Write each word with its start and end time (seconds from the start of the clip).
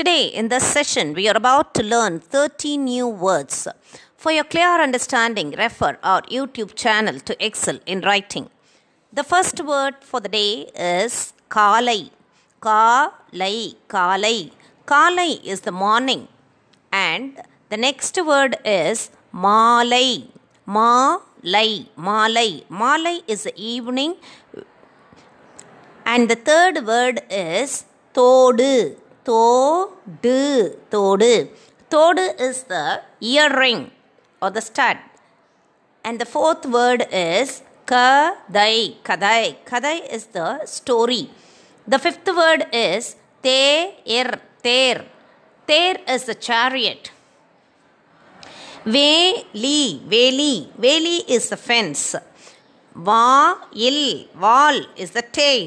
Today, 0.00 0.26
in 0.26 0.48
this 0.48 0.62
session, 0.62 1.14
we 1.14 1.26
are 1.26 1.36
about 1.38 1.72
to 1.76 1.82
learn 1.82 2.20
30 2.20 2.76
new 2.76 3.08
words. 3.08 3.66
For 4.18 4.30
your 4.30 4.44
clear 4.44 4.78
understanding, 4.86 5.52
refer 5.52 5.96
our 6.02 6.20
YouTube 6.34 6.74
channel 6.74 7.18
to 7.20 7.34
Excel 7.42 7.78
in 7.86 8.02
writing. 8.02 8.50
The 9.10 9.24
first 9.24 9.58
word 9.64 9.94
for 10.02 10.20
the 10.20 10.28
day 10.28 10.68
is 10.74 11.32
kalai. 11.48 12.10
Kalai, 12.60 13.76
kalai. 13.88 14.50
Kalai 14.84 15.42
is 15.42 15.62
the 15.62 15.72
morning. 15.72 16.28
And 16.92 17.40
the 17.70 17.78
next 17.78 18.22
word 18.22 18.56
is 18.66 19.10
malai. 19.32 20.28
Malai, 20.68 21.86
malai. 21.96 22.66
Malai 22.66 23.22
is 23.26 23.44
the 23.44 23.56
evening. 23.56 24.16
And 26.04 26.28
the 26.28 26.36
third 26.36 26.86
word 26.86 27.22
is 27.30 27.86
todu 28.12 28.96
தோடு 29.28 30.38
தோடு 30.94 31.30
தோடு 31.94 32.24
is 32.46 32.58
the 32.72 32.84
earring 33.34 33.82
or 34.42 34.50
the 34.56 34.62
stud. 34.68 34.98
And 36.06 36.20
the 36.22 36.28
fourth 36.34 36.64
word 36.76 37.02
is 37.10 37.62
kadai. 37.90 38.76
Kadai. 39.08 39.42
Kadai 39.70 39.96
is 40.16 40.26
the 40.36 40.48
story. 40.76 41.22
The 41.92 41.98
fifth 42.04 42.28
word 42.40 42.62
is 42.72 43.16
teir. 43.46 44.28
Teir. 44.64 44.98
Teir 45.68 45.96
is 46.14 46.24
the 46.30 46.36
chariot. 46.48 47.10
Veli. 48.84 49.82
Veli. 50.12 50.54
Veli 50.84 51.18
is 51.36 51.48
the 51.48 51.60
fence. 51.68 52.14
Va 52.94 53.58
il. 53.74 54.00
is 54.96 55.10
the 55.18 55.22
tail. 55.22 55.67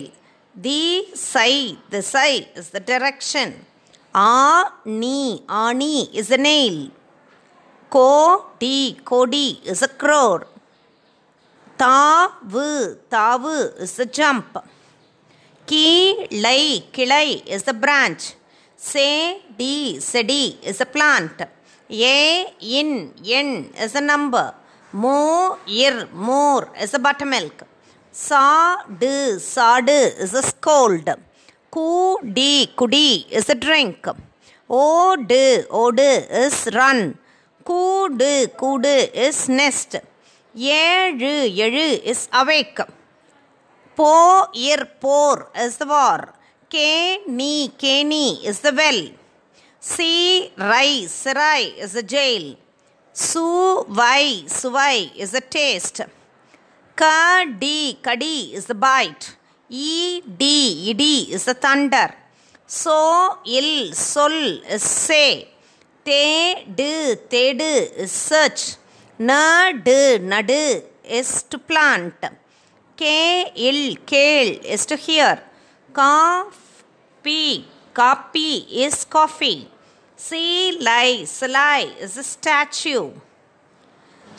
The 0.55 1.05
sai, 1.13 1.77
the 1.89 2.01
sai 2.01 2.47
is 2.55 2.71
the 2.71 2.79
direction. 2.79 3.65
A 4.13 4.65
ni, 4.85 5.43
ani 5.47 6.09
is 6.17 6.31
a 6.31 6.37
nail. 6.37 6.89
Ko 7.89 8.47
di, 8.57 8.97
kodi 9.03 9.65
is 9.65 9.83
a 9.83 9.87
crook. 9.87 10.47
Ta 11.77 12.33
vu, 12.43 12.95
tavu 13.09 13.79
is 13.79 13.99
a 13.99 14.05
jump. 14.05 14.57
Ki 15.67 16.27
lai, 16.31 16.83
kilai 16.91 17.45
is 17.45 17.67
a 17.67 17.73
branch. 17.73 18.33
Se 18.75 19.41
di, 19.55 19.97
sedi 19.99 20.57
is 20.63 20.81
a 20.81 20.85
plant. 20.85 21.41
A 21.91 22.45
in, 22.59 23.13
yen 23.21 23.69
is 23.79 23.93
a 23.93 24.01
number. 24.01 24.53
Mo 24.93 25.59
ir, 25.67 26.07
more 26.11 26.71
is 26.81 26.93
a 26.95 26.99
buttermilk. 26.99 27.68
சாடு 28.27 29.15
சாடு 29.53 29.99
is 30.23 30.35
a 30.41 31.15
கூ 31.75 31.87
டி 32.37 32.51
குடி 32.75 33.07
is 33.37 33.51
a 33.55 33.57
drink 33.65 34.01
ஓடு 34.69 35.43
ஓடு 35.81 36.07
is 36.41 36.61
run 36.77 37.05
கூடு 37.65 38.31
கூடு 38.61 38.95
is 39.25 39.43
next 39.59 39.95
ஏழு 40.79 41.31
எழு 41.65 41.87
இஸ் 42.11 42.25
அவேக் 42.41 42.81
போ 43.97 44.11
இர் 44.67 44.85
போர் 45.05 45.41
இஸ் 45.65 45.79
த 45.81 45.87
வார் 45.93 46.25
கே 46.71 46.89
நீ 47.39 47.53
கேனி 47.83 48.27
இஸ் 48.51 48.61
த 48.67 48.71
வெல் 48.81 49.03
சி 49.83 50.11
ரை 50.65 50.89
சிராய் 51.15 51.67
இஸ் 51.83 51.97
த 51.99 52.03
ஜெயில் 52.15 52.49
சு 53.15 53.45
வை 54.01 54.23
சுவை 54.59 54.95
is 55.23 55.35
the 55.37 55.41
taste 55.57 56.01
Kadi, 56.99 57.97
kadi 58.03 58.53
is 58.53 58.65
the 58.65 58.75
bite. 58.75 59.37
Ed, 59.71 60.41
ed 60.41 61.01
is 61.01 61.45
the 61.45 61.53
thunder. 61.53 62.13
So, 62.67 63.37
il, 63.45 63.93
sol 63.93 64.33
is 64.67 64.83
say. 64.83 65.47
Te, 66.03 66.65
d, 66.75 67.15
tedu 67.29 67.71
is 68.03 68.11
search. 68.11 68.75
Nad, 69.17 69.85
nadu 69.85 70.83
is 71.05 71.43
to 71.43 71.57
plant. 71.57 72.19
Ke, 72.97 73.53
il, 73.55 73.95
kale 74.05 74.59
is 74.65 74.85
to 74.85 74.97
hear. 74.97 75.41
Kaf, 75.93 76.83
pi, 77.23 77.63
kapi 77.93 78.83
is 78.83 79.05
coffee. 79.05 79.69
See, 80.17 80.77
lai, 80.81 81.21
salai 81.23 81.97
is 82.01 82.17
a 82.17 82.23
statue. 82.23 83.11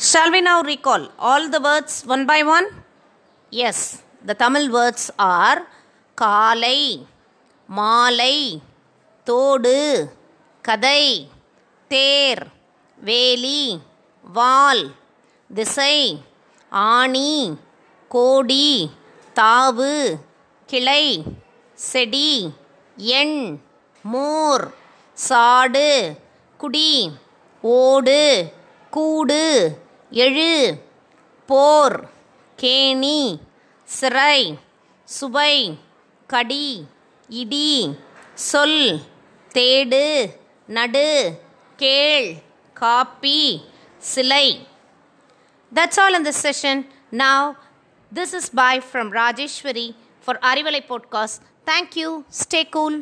Shall 0.00 0.30
we 0.32 0.40
now 0.40 0.62
recall 0.62 1.02
all 1.18 1.50
the 1.50 1.60
words 1.60 2.06
one 2.06 2.24
by 2.24 2.42
one? 2.42 2.66
Yes, 3.52 4.02
the 4.24 4.34
Tamil 4.34 4.66
words 4.72 5.02
are 5.18 5.58
காலை 6.18 6.78
மாலை 7.68 8.36
தோடு 9.26 9.76
கதை 10.64 11.02
தேர் 11.90 12.42
வேலி 12.98 13.62
வால் 14.24 14.82
திசை 15.50 15.96
ஆணி 16.72 17.32
கோடி 18.10 18.66
தாவு 19.36 19.92
கிளை 20.68 21.04
செடி 21.78 22.32
எண் 23.20 23.38
மோர் 24.04 24.66
சாடு 25.18 25.90
குடி 26.60 26.90
ஓடு 27.64 28.20
கூடு 28.92 29.44
எழு 30.12 30.80
போர் 31.48 31.96
கேணி 32.58 33.40
சிறை 33.88 34.58
சுவை 35.08 35.78
கடி 36.30 36.86
இடி 37.28 37.94
சொல் 38.50 39.00
தேடு 39.50 40.06
நடு 40.68 41.38
கேள் 41.76 42.28
காப்பி 42.76 43.42
சிலை 44.02 44.46
that's 45.74 46.00
all 46.00 46.14
in 46.14 46.26
this 46.26 46.42
session 46.46 46.82
now 47.12 47.54
this 48.12 48.34
is 48.34 48.50
bye 48.54 48.82
from 48.92 49.12
Rajeswari 49.12 49.88
for 50.24 50.38
Arivalai 50.42 50.82
podcast 50.88 51.98
you 51.98 52.22
stay 52.42 52.62
cool 52.68 52.98